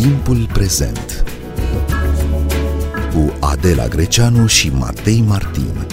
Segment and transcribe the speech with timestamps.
[0.00, 1.24] Timpul prezent
[3.14, 5.86] cu Adela Greceanu și Matei Martin.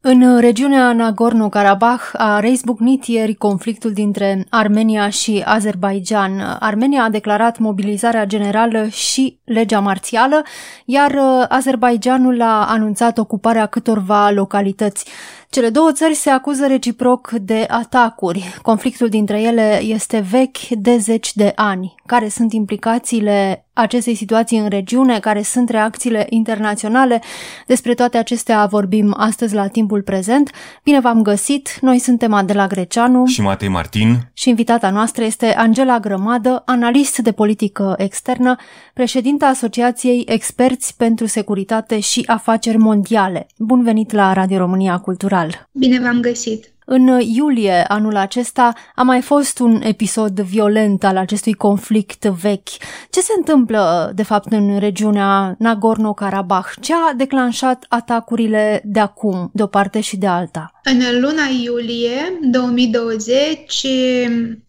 [0.00, 6.56] În regiunea Nagorno-Karabakh a reizbucnit ieri conflictul dintre Armenia și Azerbaijan.
[6.60, 10.42] Armenia a declarat mobilizarea generală și legea marțială,
[10.84, 11.14] iar
[11.48, 15.06] Azerbaijanul a anunțat ocuparea câtorva localități.
[15.54, 18.54] Cele două țări se acuză reciproc de atacuri.
[18.62, 21.94] Conflictul dintre ele este vechi de zeci de ani.
[22.06, 27.22] Care sunt implicațiile acestei situații în regiune, care sunt reacțiile internaționale?
[27.66, 30.50] Despre toate acestea vorbim astăzi la timpul prezent.
[30.82, 31.78] Bine v-am găsit!
[31.80, 37.32] Noi suntem Adela Greceanu și Matei Martin și invitata noastră este Angela Grămadă, analist de
[37.32, 38.56] politică externă,
[38.94, 43.46] președinta Asociației Experți pentru Securitate și Afaceri Mondiale.
[43.58, 45.43] Bun venit la Radio România Cultural!
[45.44, 45.68] Cultural.
[45.72, 46.72] Bine v-am găsit!
[46.86, 52.68] În iulie anul acesta a mai fost un episod violent al acestui conflict vechi.
[53.10, 56.80] Ce se întâmplă, de fapt, în regiunea Nagorno-Karabakh?
[56.80, 60.80] Ce a declanșat atacurile de acum, de o parte și de alta?
[60.82, 63.86] În luna iulie 2020,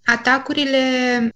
[0.06, 0.80] atacurile,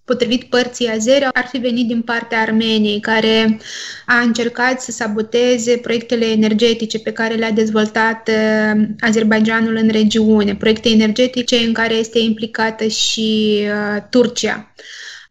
[0.05, 3.59] potrivit părții azere, ar fi venit din partea Armeniei, care
[4.05, 10.89] a încercat să saboteze proiectele energetice pe care le-a dezvoltat uh, Azerbaijanul în regiune, proiecte
[10.89, 14.73] energetice în care este implicată și uh, Turcia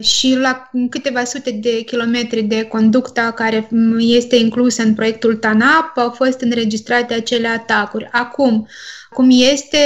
[0.04, 3.68] și la câteva sute de kilometri de conducta care
[3.98, 8.08] este inclusă în proiectul TANAP au fost înregistrate acele atacuri.
[8.12, 8.68] Acum,
[9.10, 9.78] cum este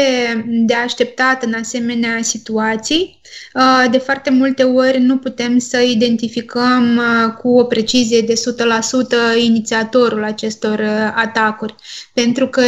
[0.47, 3.21] de așteptat în asemenea situații,
[3.55, 8.35] uh, de foarte multe ori nu putem să identificăm uh, cu o precizie de
[9.37, 11.75] 100% inițiatorul acestor uh, atacuri,
[12.15, 12.63] pentru că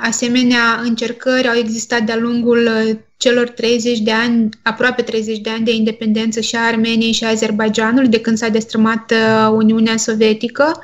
[0.00, 2.68] asemenea încercări au existat de-a lungul
[3.16, 7.28] celor 30 de ani, aproape 30 de ani de independență și a Armeniei și a
[7.28, 9.12] Azerbaijanului, de când s-a destrămat
[9.52, 10.82] Uniunea Sovietică,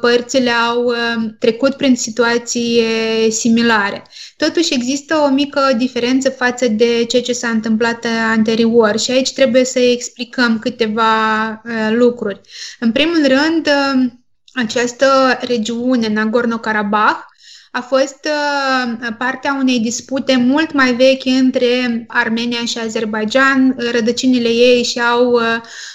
[0.00, 0.92] părțile au
[1.38, 2.82] trecut prin situații
[3.28, 4.02] similare.
[4.36, 9.64] Totuși există o mică diferență față de ceea ce s-a întâmplat anterior și aici trebuie
[9.64, 12.40] să explicăm câteva uh, lucruri.
[12.78, 14.10] În primul rând, uh,
[14.52, 17.33] această regiune, Nagorno-Karabakh,
[17.76, 23.76] a fost uh, partea unei dispute mult mai vechi între Armenia și Azerbaijan.
[23.92, 25.40] Rădăcinile ei și-au uh,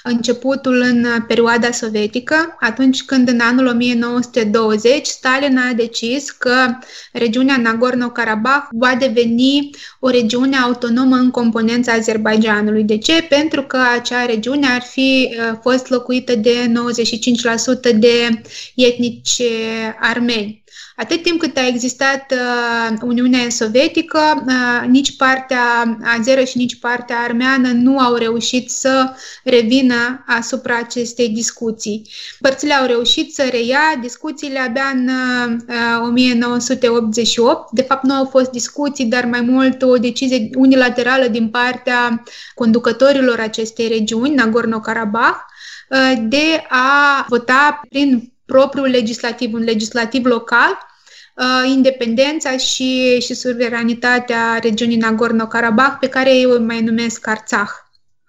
[0.04, 6.78] începutul în perioada sovietică, atunci când în anul 1920 Stalin a decis că
[7.12, 9.70] regiunea Nagorno-Karabakh va deveni
[10.00, 12.84] o regiune autonomă în componența Azerbaijanului.
[12.84, 13.26] De ce?
[13.30, 16.72] Pentru că acea regiune ar fi uh, fost locuită de
[17.92, 18.42] 95% de
[18.76, 19.42] etnici
[20.00, 20.59] armeni.
[21.00, 27.18] Atât timp cât a existat uh, Uniunea Sovietică, uh, nici partea azeră și nici partea
[27.18, 32.10] armeană nu au reușit să revină asupra acestei discuții.
[32.40, 35.10] Părțile au reușit să reia discuțiile abia în
[35.68, 37.72] uh, 1988.
[37.72, 42.24] De fapt, nu au fost discuții, dar mai mult o decizie unilaterală din partea
[42.54, 45.40] conducătorilor acestei regiuni, Nagorno-Karabakh,
[45.90, 50.88] uh, de a vota prin propriul legislativ, un legislativ local, uh,
[51.66, 57.70] independența și, și suveranitatea regiunii Nagorno-Karabakh, pe care ei o mai numesc Arțah.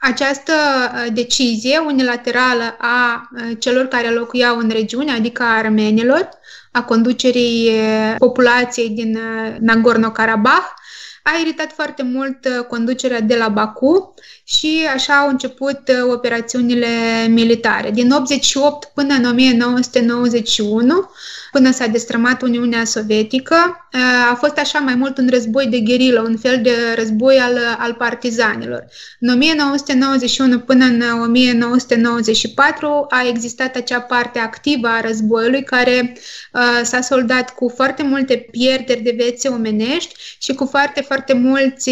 [0.00, 6.28] Această uh, decizie unilaterală a uh, celor care locuiau în regiune, adică a armenilor,
[6.72, 9.18] a conducerii uh, populației din
[9.60, 10.78] Nagorno-Karabakh,
[11.22, 15.80] a iritat foarte mult conducerea de la Baku și așa au început
[16.12, 16.86] operațiunile
[17.28, 17.90] militare.
[17.90, 21.10] Din 88 până în 1991,
[21.50, 23.88] până s-a destrămat Uniunea Sovietică.
[24.30, 27.94] A fost așa mai mult un război de gherilă, un fel de război al, al
[27.94, 28.84] partizanilor.
[29.20, 36.12] În 1991 până în 1994 a existat acea parte activă a războiului care
[36.52, 41.90] uh, s-a soldat cu foarte multe pierderi de vieți omenești și cu foarte, foarte mulți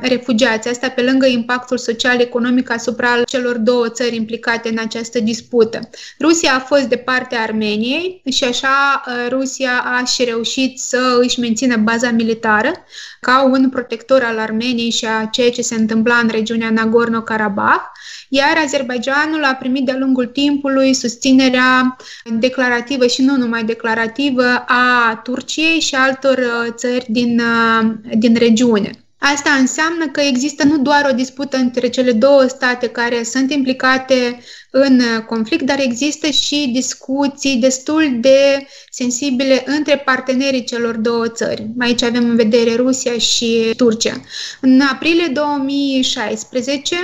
[0.00, 0.68] refugiați.
[0.68, 5.80] Asta pe lângă impactul social-economic asupra celor două țări implicate în această dispută.
[6.20, 8.73] Rusia a fost de partea Armeniei și așa
[9.06, 12.72] Uh, Rusia a și reușit să își mențină baza militară
[13.20, 17.84] ca un protector al Armeniei și a ceea ce se întâmpla în regiunea Nagorno-Karabakh,
[18.28, 21.96] iar Azerbaijanul a primit de-a lungul timpului susținerea
[22.38, 29.03] declarativă și nu numai declarativă a Turciei și altor uh, țări din, uh, din regiune.
[29.32, 34.38] Asta înseamnă că există nu doar o dispută între cele două state care sunt implicate
[34.70, 41.70] în conflict, dar există și discuții destul de sensibile între partenerii celor două țări.
[41.78, 44.20] Aici avem în vedere Rusia și Turcia.
[44.60, 46.96] În aprilie 2016,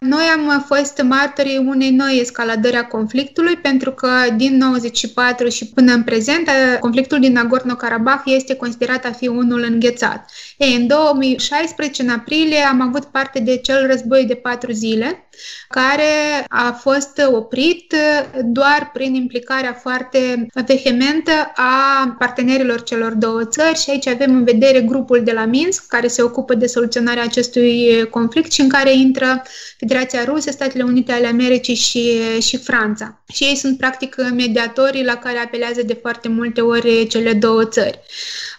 [0.00, 5.92] noi am fost martorii unei noi escaladări a conflictului pentru că din 94 și până
[5.92, 6.48] în prezent
[6.80, 10.30] conflictul din Nagorno-Karabakh este considerat a fi unul înghețat.
[10.56, 15.28] Ei, în 2016, în aprilie, am avut parte de cel război de patru zile,
[15.68, 17.94] care a fost oprit
[18.42, 24.80] doar prin implicarea foarte vehementă a partenerilor celor două țări și aici avem în vedere
[24.80, 29.42] grupul de la Minsk, care se ocupă de soluționarea acestui conflict și în care intră
[29.78, 33.22] Federația Rusă, Statele Unite ale Americii și, și Franța.
[33.32, 38.00] Și ei sunt practic mediatorii la care apelează de foarte multe ori cele două țări.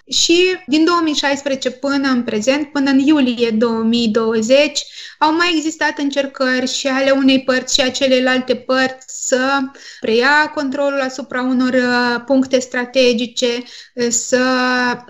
[0.10, 4.86] Și din 2016 până în prezent, până în iulie 2020,
[5.20, 9.60] au mai existat încercări și ale unei părți și a celelalte părți să
[10.00, 13.46] preia controlul asupra unor uh, puncte strategice,
[13.94, 14.38] uh, să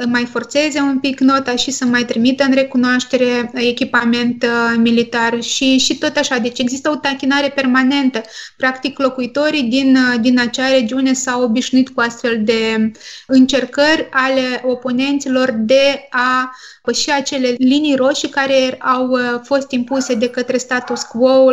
[0.07, 5.77] mai forțeze un pic nota și să mai trimită în recunoaștere echipament uh, militar și,
[5.77, 6.37] și tot așa.
[6.37, 8.21] Deci există o tachinare permanentă.
[8.57, 12.91] Practic, locuitorii din, din acea regiune s-au obișnuit cu astfel de
[13.27, 20.57] încercări ale oponenților de a păși acele linii roșii care au fost impuse de către
[20.57, 21.51] status quo,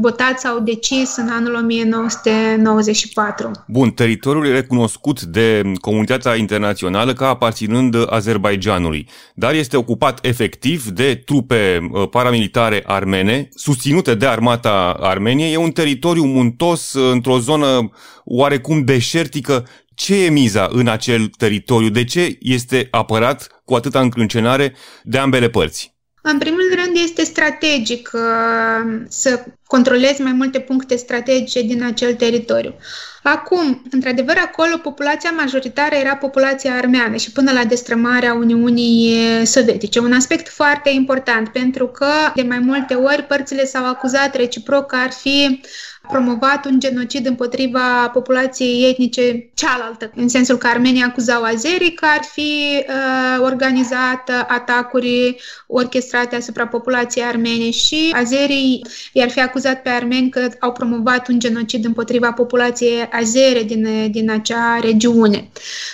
[0.00, 3.50] votat sau decis în anul 1994.
[3.66, 11.22] Bun, teritoriul e recunoscut de comunitatea internațională ca aparținând Azerbaijanului, dar este ocupat efectiv de
[11.24, 15.52] trupe uh, paramilitare armene, susținute de armata Armeniei.
[15.52, 17.90] E un teritoriu muntos uh, într-o zonă
[18.24, 19.66] oarecum deșertică.
[19.94, 21.88] Ce e miza în acel teritoriu?
[21.88, 25.94] De ce este apărat cu atâta încrâncenare de ambele părți?
[26.22, 29.44] În primul rând este strategic uh, să
[29.74, 32.74] controlezi mai multe puncte strategice din acel teritoriu.
[33.22, 39.16] Acum, într-adevăr, acolo populația majoritară era populația armeană și până la destrămarea Uniunii
[39.46, 39.98] Sovietice.
[39.98, 44.96] Un aspect foarte important pentru că de mai multe ori părțile s-au acuzat reciproc că
[44.96, 45.60] ar fi
[46.08, 52.20] promovat un genocid împotriva populației etnice cealaltă, în sensul că armenii acuzau azerii că ar
[52.32, 55.36] fi uh, organizat atacuri
[55.66, 61.38] orchestrate asupra populației armene și azerii i-ar fi acuzat pe armeni că au promovat un
[61.38, 65.48] genocid împotriva populației azere din, din acea regiune.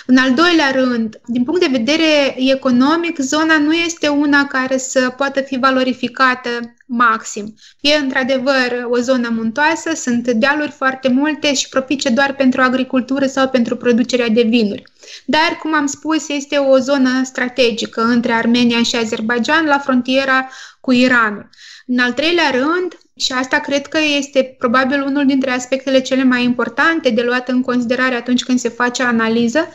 [0.05, 5.13] În al doilea rând, din punct de vedere economic, zona nu este una care să
[5.17, 6.49] poată fi valorificată
[6.85, 7.55] maxim.
[7.79, 13.49] E într-adevăr o zonă muntoasă, sunt dealuri foarte multe și propice doar pentru agricultură sau
[13.49, 14.83] pentru producerea de vinuri.
[15.25, 20.91] Dar, cum am spus, este o zonă strategică între Armenia și Azerbaijan la frontiera cu
[20.91, 21.49] Iranul.
[21.93, 26.43] În al treilea rând, și asta cred că este probabil unul dintre aspectele cele mai
[26.43, 29.67] importante de luat în considerare atunci când se face analiză,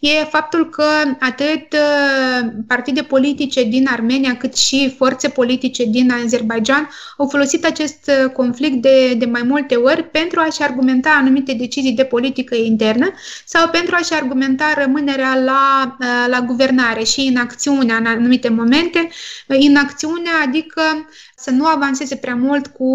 [0.00, 0.84] e faptul că
[1.20, 8.10] atât uh, partide politice din Armenia cât și forțe politice din Azerbaijan au folosit acest
[8.24, 13.10] uh, conflict de, de mai multe ori pentru a-și argumenta anumite decizii de politică internă
[13.44, 19.08] sau pentru a-și argumenta rămânerea la, uh, la guvernare și inacțiunea în anumite momente.
[19.46, 20.82] Inacțiunea adică
[21.42, 22.94] să nu avanseze prea mult cu,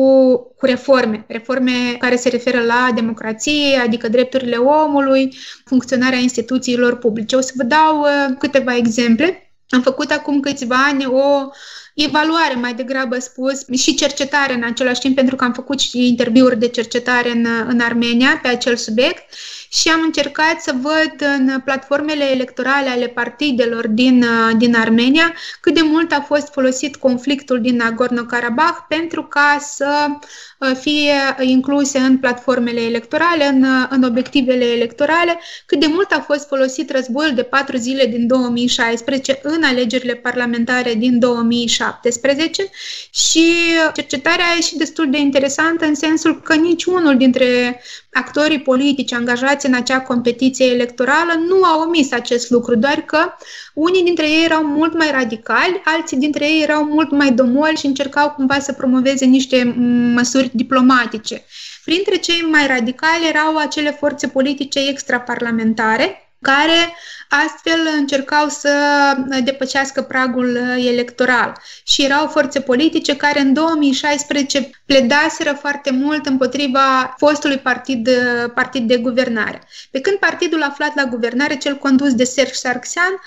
[0.57, 5.35] cu reforme, reforme care se referă la democrație, adică drepturile omului,
[5.65, 7.35] funcționarea instituțiilor publice.
[7.35, 9.51] O să vă dau uh, câteva exemple.
[9.69, 11.49] Am făcut acum câțiva ani o
[11.95, 16.59] evaluare, mai degrabă spus, și cercetare în același timp, pentru că am făcut și interviuri
[16.59, 19.23] de cercetare în, în Armenia pe acel subiect
[19.69, 24.25] și am încercat să văd în platformele electorale ale partidelor din,
[24.57, 29.87] din Armenia cât de mult a fost folosit conflictul din Nagorno-Karabakh pentru ca să
[30.59, 36.19] Uh, fie incluse în platformele electorale, în, uh, în obiectivele electorale, cât de mult a
[36.19, 42.69] fost folosit războiul de patru zile din 2016 în alegerile parlamentare din 2017
[43.09, 43.53] și
[43.93, 47.81] cercetarea e și destul de interesantă în sensul că niciunul dintre
[48.17, 53.33] actorii politici angajați în acea competiție electorală nu au omis acest lucru, doar că
[53.73, 57.85] unii dintre ei erau mult mai radicali, alții dintre ei erau mult mai domoli și
[57.85, 59.63] încercau cumva să promoveze niște
[60.13, 61.45] măsuri diplomatice.
[61.85, 66.93] Printre cei mai radicali erau acele forțe politice extraparlamentare, care
[67.29, 68.71] astfel încercau să
[69.43, 77.57] depășească pragul electoral și erau forțe politice care în 2016 pledaseră foarte mult împotriva fostului
[77.57, 78.09] partid,
[78.53, 79.61] partid de guvernare.
[79.91, 83.21] Pe când partidul aflat la guvernare, cel condus de Serge Sarkisian,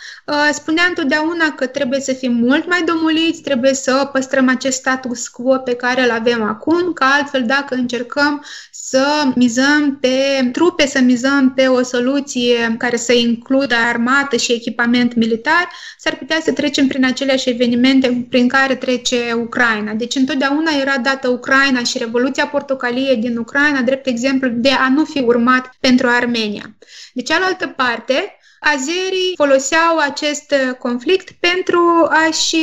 [0.52, 5.59] spunea întotdeauna că trebuie să fim mult mai domuliți, trebuie să păstrăm acest status quo
[5.59, 11.52] pe care îl avem acum, că altfel dacă încercăm să mizăm pe trupe, să mizăm
[11.54, 15.68] pe o soluție care să includă armată și echipament militar,
[15.99, 19.92] s-ar putea să trecem prin aceleași evenimente prin care trece Ucraina.
[19.92, 25.04] Deci întotdeauna era dată Ucraina și Revoluția Portocalie din Ucraina drept exemplu de a nu
[25.04, 26.76] fi urmat pentru Armenia.
[27.12, 32.56] De cealaltă parte, Azerii foloseau acest conflict pentru a-și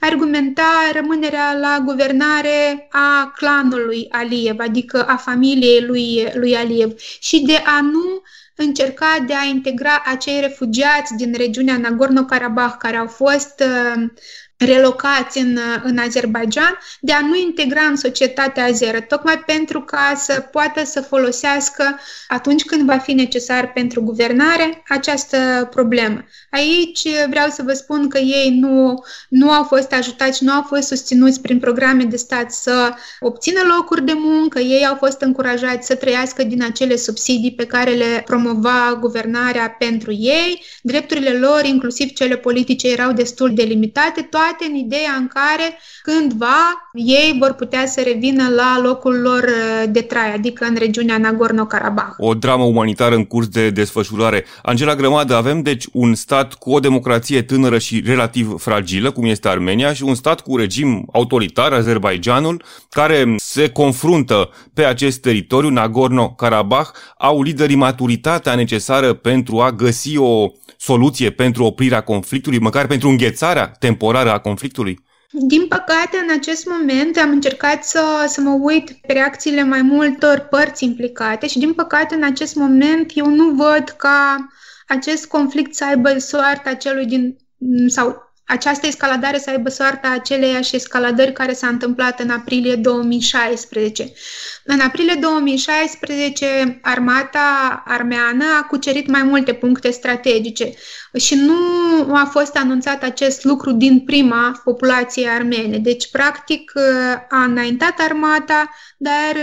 [0.00, 7.62] argumenta rămânerea la guvernare a clanului Aliev, adică a familiei lui, lui Aliev și de
[7.64, 8.22] a nu
[8.56, 14.02] încerca de a integra acei refugiați din regiunea Nagorno-Karabakh care au fost uh,
[14.56, 20.48] relocați în, în Azerbaijan, de a nu integra în societatea azeră, tocmai pentru ca să
[20.52, 26.24] poată să folosească atunci când va fi necesar pentru guvernare această problemă.
[26.50, 30.86] Aici vreau să vă spun că ei nu, nu au fost ajutați, nu au fost
[30.86, 35.94] susținuți prin programe de stat să obțină locuri de muncă, ei au fost încurajați să
[35.94, 42.36] trăiască din acele subsidii pe care le promova guvernarea pentru ei, drepturile lor, inclusiv cele
[42.36, 48.00] politice, erau destul de limitate, toate în ideea în care cândva ei vor putea să
[48.04, 52.14] revină la locul lor uh, de trai, adică în regiunea Nagorno-Karabakh.
[52.18, 54.44] O dramă umanitară în curs de desfășurare.
[54.62, 59.48] Angela Grămadă, avem deci un stat cu o democrație tânără și relativ fragilă, cum este
[59.48, 66.90] Armenia, și un stat cu regim autoritar, Azerbaijanul, care se confruntă pe acest teritoriu, Nagorno-Karabakh,
[67.18, 70.50] au liderii maturitatea necesară pentru a găsi o
[70.84, 74.98] soluție pentru oprirea conflictului, măcar pentru înghețarea temporară a conflictului?
[75.30, 80.46] Din păcate, în acest moment am încercat să, să mă uit pe reacțiile mai multor
[80.50, 84.48] părți implicate și, din păcate, în acest moment eu nu văd ca
[84.86, 87.36] acest conflict să aibă soarta celui din
[87.86, 94.12] sau această escaladare să aibă soarta aceleiași escaladări care s-a întâmplat în aprilie 2016.
[94.64, 100.72] În aprilie 2016, armata armeană a cucerit mai multe puncte strategice
[101.16, 105.78] și nu a fost anunțat acest lucru din prima populație armene.
[105.78, 106.72] Deci, practic,
[107.28, 109.36] a înaintat armata, dar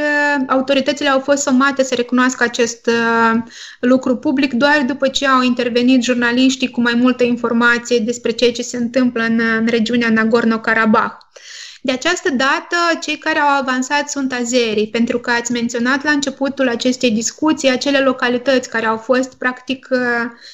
[0.48, 2.90] autoritățile au fost somate să recunoască acest
[3.80, 8.62] lucru public doar după ce au intervenit jurnaliștii cu mai multă informație despre ceea ce
[8.62, 11.31] se întâmplă în, în regiunea Nagorno-Karabakh.
[11.84, 16.68] De această dată, cei care au avansat sunt azerii, pentru că ați menționat la începutul
[16.70, 19.88] acestei discuții acele localități care au fost practic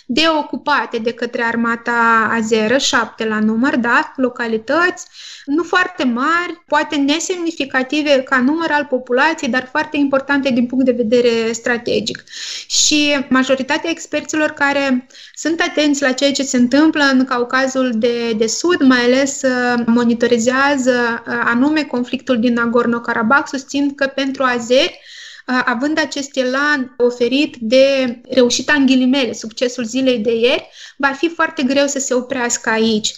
[0.06, 5.08] deocupate de către armata azeră, șapte la număr, da, localități,
[5.46, 10.92] nu foarte mari, poate nesemnificative ca număr al populației, dar foarte importante din punct de
[10.92, 12.24] vedere strategic.
[12.68, 18.48] Și majoritatea experților care sunt atenți la ceea ce se întâmplă în Caucazul de, de
[18.48, 25.00] Sud, mai ales uh, monitorizează uh, anume conflictul din Nagorno-Karabakh, susțin că pentru azeri
[25.48, 31.30] uh, având acest elan oferit de reușita în ghilimele, succesul zilei de ieri, va fi
[31.30, 33.16] foarte greu să se oprească aici.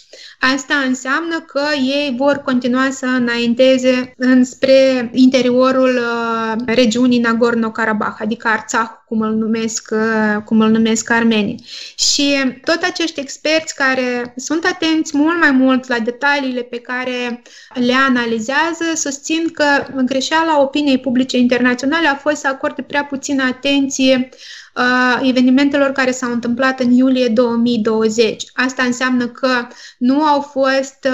[0.54, 8.99] Asta înseamnă că ei vor continua să înainteze înspre interiorul uh, regiunii Nagorno-Karabakh, adică Artsakh,
[9.10, 11.64] cum îl numesc, uh, cum îl numesc armenii.
[11.98, 17.42] Și tot acești experți care sunt atenți mult mai mult la detaliile pe care
[17.74, 19.64] le analizează, susțin că
[20.04, 24.28] greșeala opiniei publice internaționale a fost să acorde prea puțină atenție
[25.22, 28.44] evenimentelor care s-au întâmplat în iulie 2020.
[28.52, 29.66] Asta înseamnă că
[29.98, 31.08] nu au fost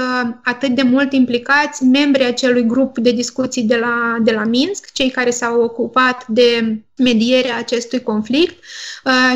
[0.44, 5.10] atât de mult implicați membrii acelui grup de discuții de la, de la Minsk, cei
[5.10, 8.64] care s-au ocupat de medierea acestui conflict,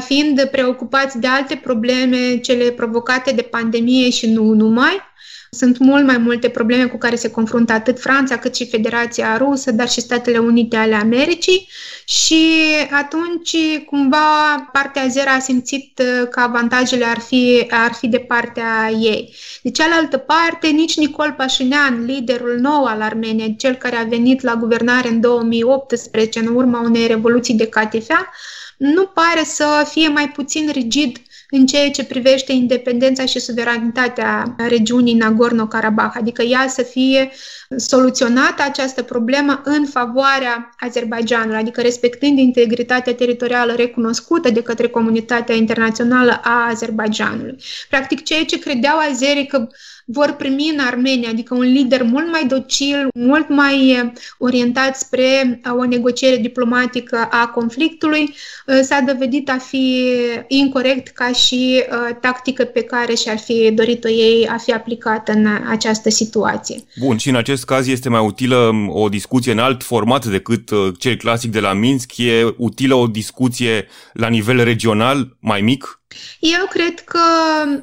[0.06, 5.09] fiind preocupați de alte probleme, cele provocate de pandemie și nu numai.
[5.52, 9.70] Sunt mult mai multe probleme cu care se confruntă atât Franța cât și Federația Rusă,
[9.70, 11.68] dar și Statele Unite ale Americii
[12.04, 12.54] și
[12.90, 18.90] atunci cumva partea azeră a simțit uh, că avantajele ar fi, ar fi de partea
[18.90, 19.34] ei.
[19.62, 24.54] De cealaltă parte, nici Nicol Pașinean, liderul nou al Armeniei, cel care a venit la
[24.54, 28.32] guvernare în 2018 în urma unei revoluții de catifea,
[28.76, 31.16] nu pare să fie mai puțin rigid
[31.50, 37.30] în ceea ce privește independența și suveranitatea regiunii Nagorno-Karabakh, adică ea să fie
[37.76, 46.40] soluționată această problemă în favoarea Azerbaijanului, adică respectând integritatea teritorială recunoscută de către comunitatea internațională
[46.44, 47.56] a Azerbaijanului.
[47.88, 49.68] Practic, ceea ce credeau azerii că
[50.12, 55.60] vor primi în Armenia, adică un lider mult mai docil, mult mai eh, orientat spre
[55.64, 58.34] eh, o negociere diplomatică a conflictului,
[58.66, 60.14] eh, s-a dovedit a fi
[60.48, 61.82] incorrect ca și
[62.20, 66.76] tactică pe care și-ar fi dorit-o ei a fi aplicată în această situație.
[67.00, 70.70] Bun, și în acest caz este mai utilă mm, o discuție în alt format decât
[70.98, 72.18] cel clasic de la Minsk?
[72.18, 75.99] E utilă o discuție la nivel regional, mai mic?
[76.40, 77.20] Eu cred că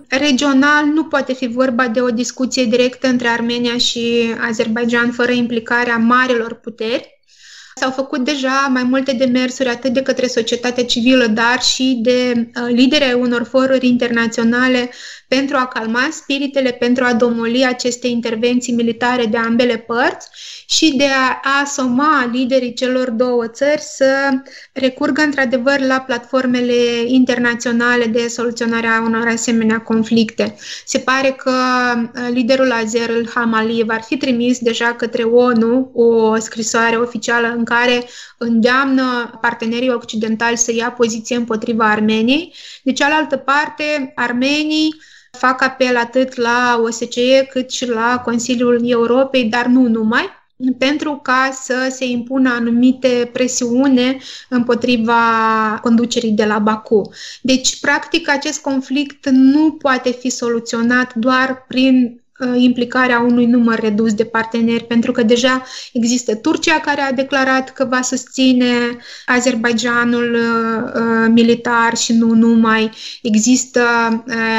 [0.08, 5.98] regional nu poate fi vorba de o discuție directă între Armenia și Azerbaijan fără implicarea
[5.98, 7.16] marilor puteri.
[7.76, 12.68] S-au făcut deja mai multe demersuri atât de către societatea civilă, dar și de uh,
[12.68, 14.90] lideri unor foruri internaționale
[15.28, 20.28] pentru a calma spiritele, pentru a domoli aceste intervenții militare de ambele părți
[20.68, 24.30] și de a asoma liderii celor două țări să
[24.74, 26.74] recurgă într-adevăr la platformele
[27.06, 30.56] internaționale de soluționare a unor asemenea conflicte.
[30.86, 31.52] Se pare că
[31.96, 37.64] uh, liderul azer, Ilham Aliyev, ar fi trimis deja către ONU o scrisoare oficială în
[37.64, 38.04] care
[38.38, 42.54] îndeamnă partenerii occidentali să ia poziție împotriva Armeniei.
[42.84, 44.96] De cealaltă parte, armenii
[45.38, 50.30] fac apel atât la OSCE cât și la Consiliul Europei, dar nu numai,
[50.78, 54.18] pentru ca să se impună anumite presiune
[54.50, 55.22] împotriva
[55.82, 57.10] conducerii de la Baku.
[57.42, 64.14] Deci, practic, acest conflict nu poate fi soluționat doar prin Uh, implicarea unui număr redus
[64.14, 65.64] de parteneri, pentru că deja
[65.94, 72.92] există Turcia care a declarat că va susține Azerbaijanul uh, uh, militar și nu numai.
[73.22, 73.82] Există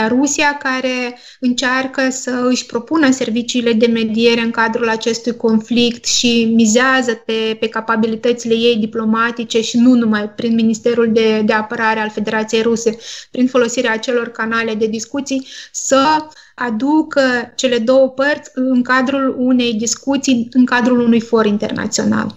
[0.08, 7.12] Rusia care încearcă să își propună serviciile de mediere în cadrul acestui conflict și mizează
[7.12, 12.62] pe, pe capabilitățile ei diplomatice și nu numai prin Ministerul de, de Apărare al Federației
[12.62, 12.99] Ruse,
[13.30, 16.26] prin folosirea acelor canale de discuții, să
[16.58, 17.20] aducă
[17.54, 22.34] cele două părți în cadrul unei discuții, în cadrul unui for internațional.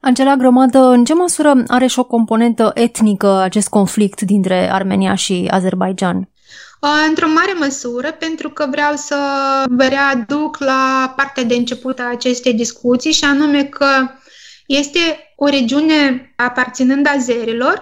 [0.00, 5.48] Angela Grămadă, în ce măsură are și o componentă etnică acest conflict dintre Armenia și
[5.50, 6.28] Azerbaijan?
[7.08, 9.16] Într-o mare măsură, pentru că vreau să
[9.70, 13.86] vă readuc la partea de început a acestei discuții și anume că
[14.66, 14.98] este
[15.36, 17.80] o regiune aparținând azerilor,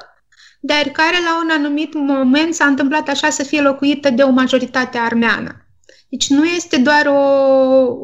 [0.65, 4.99] dar care la un anumit moment s-a întâmplat așa să fie locuită de o majoritate
[4.99, 5.67] armeană.
[6.09, 7.21] Deci nu este doar o,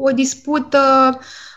[0.01, 0.79] o dispută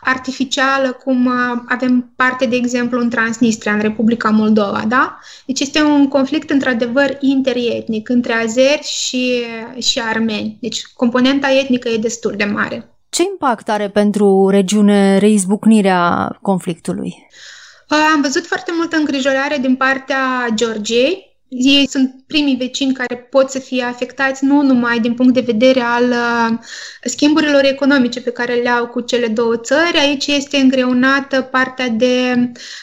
[0.01, 1.31] artificială cum
[1.69, 5.19] avem parte, de exemplu, în Transnistria, în Republica Moldova, da?
[5.47, 9.43] Deci este un conflict, într-adevăr, interietnic între azeri și,
[9.79, 10.57] și armeni.
[10.61, 12.97] Deci componenta etnică e destul de mare.
[13.09, 17.27] Ce impact are pentru regiune reizbucnirea conflictului?
[17.93, 23.59] Am văzut foarte multă îngrijorare din partea Georgiei, ei sunt primii vecini care pot să
[23.59, 26.59] fie afectați nu numai din punct de vedere al uh,
[27.05, 32.35] schimburilor economice pe care le au cu cele două țări, aici este îngreunată partea de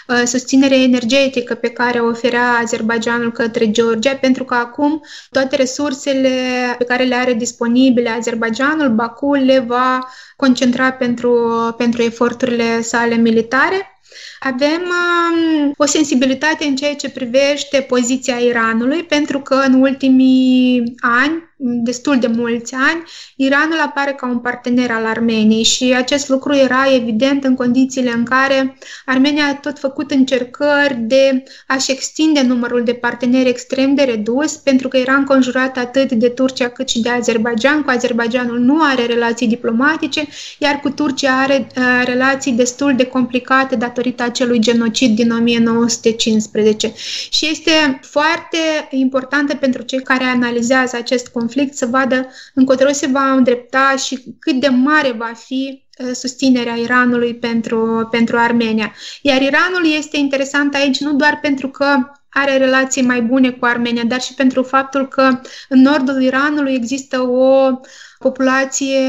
[0.08, 6.30] uh, susținere energetică pe care o oferea Azerbaijanul către Georgia, pentru că acum toate resursele
[6.78, 11.34] pe care le are disponibile Azerbaijanul, Baku le va concentra pentru,
[11.78, 13.94] pentru eforturile sale militare.
[14.40, 21.50] Avem um, o sensibilitate în ceea ce privește poziția Iranului, pentru că în ultimii ani
[21.62, 23.04] destul de mulți ani,
[23.36, 28.24] Iranul apare ca un partener al Armeniei și acest lucru era evident în condițiile în
[28.24, 34.56] care Armenia a tot făcut încercări de a-și extinde numărul de parteneri extrem de redus,
[34.56, 37.82] pentru că era înconjurat atât de Turcia cât și de Azerbaijan.
[37.82, 43.76] Cu Azerbaijanul nu are relații diplomatice, iar cu Turcia are uh, relații destul de complicate
[43.76, 46.94] datorită acelui genocid din 1915.
[47.30, 48.58] Și este foarte
[48.90, 54.24] importantă pentru cei care analizează acest conflict conflict să vadă încotro se va îndrepta și
[54.40, 58.94] cât de mare va fi uh, susținerea Iranului pentru, pentru Armenia.
[59.22, 61.86] Iar Iranul este interesant aici nu doar pentru că
[62.30, 67.22] are relații mai bune cu Armenia, dar și pentru faptul că în nordul Iranului există
[67.22, 67.80] o
[68.20, 69.00] populație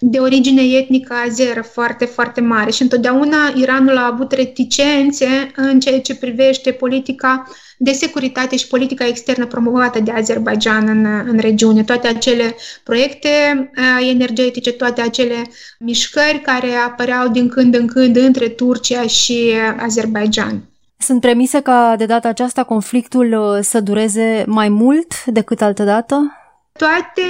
[0.00, 6.00] de origine etnică azeră foarte, foarte mare și întotdeauna Iranul a avut reticențe în ceea
[6.00, 7.44] ce privește politica
[7.78, 11.82] de securitate și politica externă promovată de Azerbaijan în, în regiune.
[11.82, 13.28] Toate acele proiecte
[13.76, 15.42] uh, energetice, toate acele
[15.78, 20.62] mișcări care apăreau din când în când între Turcia și Azerbaijan.
[20.98, 26.45] Sunt premise ca de data aceasta conflictul să dureze mai mult decât altădată?
[26.76, 27.22] Toate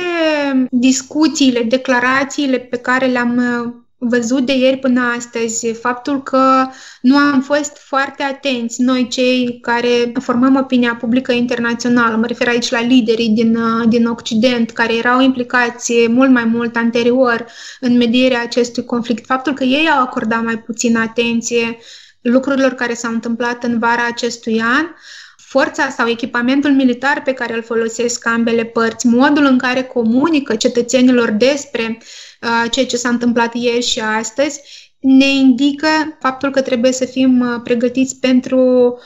[0.70, 3.40] discuțiile, declarațiile pe care le-am
[3.98, 6.66] văzut de ieri până astăzi, faptul că
[7.00, 12.70] nu am fost foarte atenți noi cei care formăm opinia publică internațională, mă refer aici
[12.70, 17.46] la liderii din, din Occident, care erau implicați mult mai mult anterior
[17.80, 21.78] în medierea acestui conflict, faptul că ei au acordat mai puțin atenție
[22.20, 24.86] lucrurilor care s-au întâmplat în vara acestui an,
[25.48, 31.30] forța sau echipamentul militar pe care îl folosesc ambele părți, modul în care comunică cetățenilor
[31.30, 31.98] despre
[32.42, 34.60] uh, ceea ce s-a întâmplat ieri și astăzi,
[35.00, 35.86] ne indică
[36.20, 38.98] faptul că trebuie să fim uh, pregătiți pentru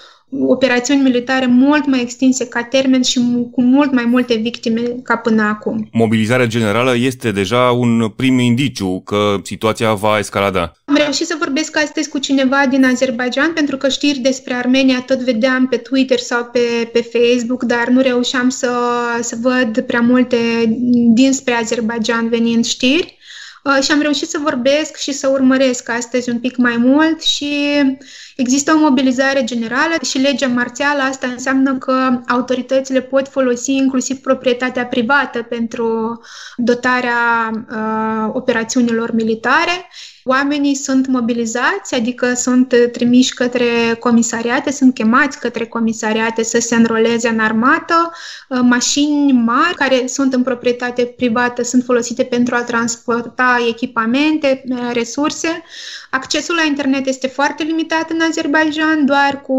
[0.46, 5.42] operațiuni militare mult mai extinse ca termen și cu mult mai multe victime ca până
[5.42, 5.88] acum.
[5.92, 10.72] Mobilizarea generală este deja un prim indiciu că situația va escalada.
[10.90, 15.18] Am reușit să vorbesc astăzi cu cineva din Azerbaijan pentru că știri despre Armenia tot
[15.18, 18.70] vedeam pe Twitter sau pe, pe Facebook, dar nu reușeam să,
[19.20, 20.36] să văd prea multe
[21.14, 23.18] dinspre Azerbaijan venind știri.
[23.64, 27.54] Uh, și am reușit să vorbesc și să urmăresc astăzi un pic mai mult și
[28.40, 31.02] există o mobilizare generală și legea marțială.
[31.02, 36.20] Asta înseamnă că autoritățile pot folosi inclusiv proprietatea privată pentru
[36.56, 39.88] dotarea uh, operațiunilor militare
[40.24, 47.28] Oamenii sunt mobilizați, adică sunt trimiși către comisariate, sunt chemați către comisariate să se înroleze
[47.28, 48.12] în armată.
[48.48, 54.90] Uh, mașini mari care sunt în proprietate privată sunt folosite pentru a transporta echipamente, uh,
[54.92, 55.62] resurse.
[56.10, 59.56] Accesul la internet este foarte limitat în Azerbaijan, doar cu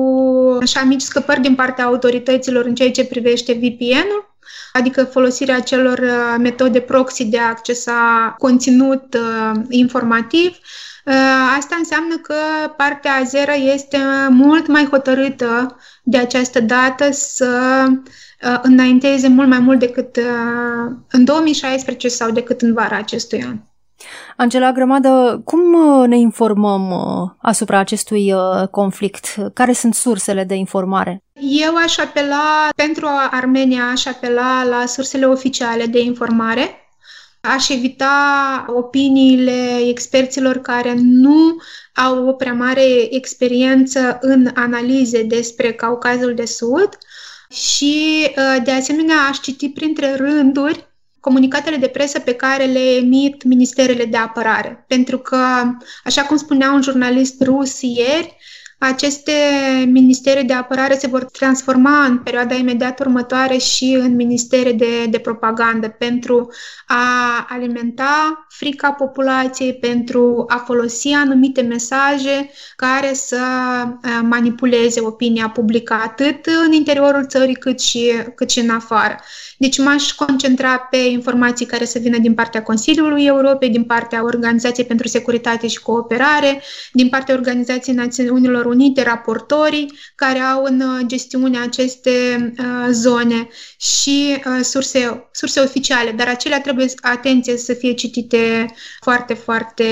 [0.61, 4.31] așa mici scăpări din partea autorităților în ceea ce privește VPN-ul
[4.73, 10.57] adică folosirea celor uh, metode proxy de a accesa conținut uh, informativ.
[11.05, 11.13] Uh,
[11.57, 12.35] asta înseamnă că
[12.77, 13.97] partea azeră este
[14.29, 17.85] mult mai hotărâtă de această dată să
[18.61, 20.19] înainteze mult mai mult decât
[21.11, 23.57] în 2016 sau decât în vara acestui an.
[24.35, 29.35] Angela Grămadă, cum uh, ne informăm uh, asupra acestui uh, conflict?
[29.53, 31.23] Care sunt sursele de informare?
[31.33, 36.75] Eu aș apela, pentru Armenia, aș apela la sursele oficiale de informare.
[37.41, 41.57] Aș evita opiniile experților care nu
[41.93, 46.89] au o prea mare experiență în analize despre Caucazul de Sud
[47.49, 48.27] și,
[48.63, 50.90] de asemenea, aș citi printre rânduri
[51.21, 54.83] comunicatele de presă pe care le emit ministerele de apărare.
[54.87, 55.37] Pentru că,
[56.03, 58.37] așa cum spunea un jurnalist rus ieri,
[58.83, 59.31] aceste
[59.85, 65.19] ministere de apărare se vor transforma în perioada imediat următoare și în ministere de, de
[65.19, 66.49] propagandă pentru
[66.87, 73.37] a alimenta frica populației, pentru a folosi anumite mesaje care să
[74.21, 79.15] manipuleze opinia publică atât în interiorul țării cât și, cât și în afară.
[79.57, 84.85] Deci m-aș concentra pe informații care să vină din partea Consiliului Europei, din partea Organizației
[84.85, 86.61] pentru Securitate și Cooperare,
[86.93, 92.09] din partea Organizației Națiunilor Unite, raportorii care au în uh, gestiune aceste
[92.57, 93.47] uh, zone
[93.79, 98.65] și uh, surse, surse oficiale, dar acelea trebuie, atenție, să fie citite
[99.01, 99.85] foarte, foarte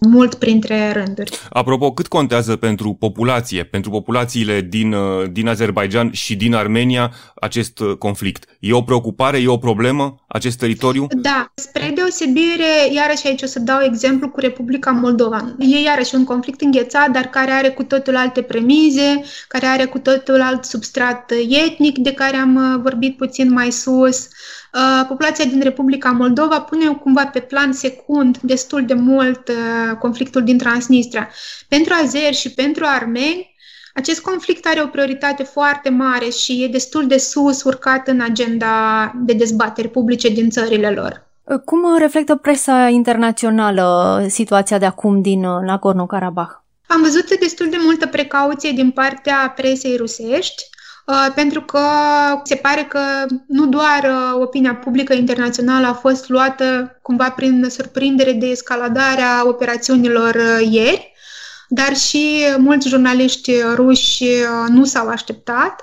[0.00, 1.38] mult printre rânduri.
[1.50, 7.78] Apropo, cât contează pentru populație, pentru populațiile din, uh, din Azerbaijan și din Armenia acest
[7.78, 8.44] uh, conflict?
[8.60, 11.06] E o preocupare, e o problemă acest teritoriu?
[11.10, 15.54] Da, spre deosebire, iarăși aici o să dau exemplu cu Republica Moldova.
[15.58, 19.98] E iarăși un conflict înghețat, dar care are cu totul alte premize, care are cu
[19.98, 24.28] totul alt substrat etnic de care am uh, vorbit puțin mai sus.
[24.72, 30.44] Uh, populația din Republica Moldova pune cumva pe plan secund destul de mult uh, conflictul
[30.44, 31.30] din Transnistria.
[31.68, 33.53] Pentru azeri și pentru armeni,
[33.94, 39.12] acest conflict are o prioritate foarte mare și e destul de sus urcat în agenda
[39.16, 41.26] de dezbateri publice din țările lor.
[41.64, 46.62] Cum reflectă presa internațională situația de acum din Nagorno-Karabakh?
[46.86, 50.62] Am văzut destul de multă precauție din partea presei rusești,
[51.06, 51.80] uh, pentru că
[52.44, 53.00] se pare că
[53.46, 60.34] nu doar uh, opinia publică internațională a fost luată cumva prin surprindere de escaladarea operațiunilor
[60.34, 61.13] uh, ieri,
[61.68, 64.24] dar și mulți jurnaliști ruși
[64.68, 65.82] nu s-au așteptat,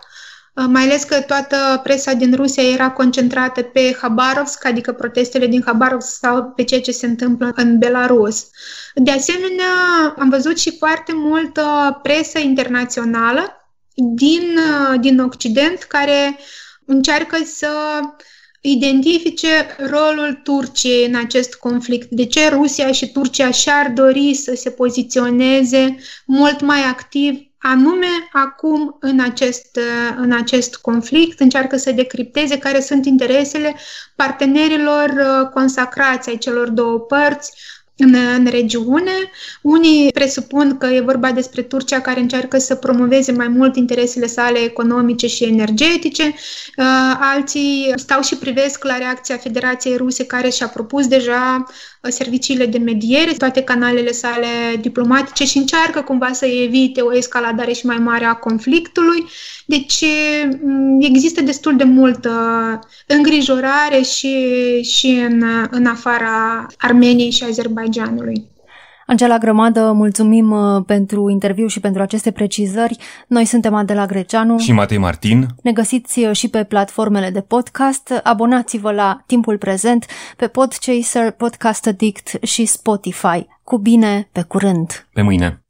[0.68, 6.18] mai ales că toată presa din Rusia era concentrată pe Habarovsk, adică protestele din Habarovsk
[6.18, 8.48] sau pe ceea ce se întâmplă în Belarus.
[8.96, 9.74] De asemenea,
[10.18, 13.56] am văzut și foarte multă presă internațională
[13.94, 14.60] din,
[15.00, 16.40] din Occident care
[16.86, 17.70] încearcă să
[18.62, 22.10] identifice rolul Turciei în acest conflict.
[22.10, 25.96] De ce Rusia și Turcia și-ar dori să se poziționeze
[26.26, 29.80] mult mai activ anume acum în acest,
[30.16, 33.76] în acest conflict, încearcă să decripteze care sunt interesele
[34.16, 37.52] partenerilor uh, consacrați ai celor două părți,
[37.98, 39.12] în, în regiune.
[39.62, 44.60] Unii presupun că e vorba despre Turcia care încearcă să promoveze mai mult interesele sale
[44.60, 46.24] economice și energetice.
[46.24, 46.86] Uh,
[47.20, 51.66] alții stau și privesc la reacția Federației Ruse care și-a propus deja
[52.10, 54.48] serviciile de mediere, toate canalele sale
[54.82, 59.26] diplomatice și încearcă cumva să evite o escaladare și mai mare a conflictului.
[59.66, 60.04] Deci
[60.62, 62.30] mm, există destul de multă
[63.08, 64.36] îngrijorare și,
[64.82, 67.44] și în, în afara Armeniei și
[68.00, 68.50] Azerbaijanului.
[69.06, 72.98] Angela Grămadă, mulțumim uh, pentru interviu și pentru aceste precizări.
[73.28, 75.48] Noi suntem Adela Greceanu și Matei Martin.
[75.64, 78.22] Ne găsiți uh, și pe platformele de podcast.
[78.24, 80.06] Abonați-vă la Timpul Prezent
[80.38, 83.48] pe Podchaser, Podcast Addict și Spotify.
[83.64, 85.08] Cu bine, pe curând!
[85.14, 85.64] Pe mâine!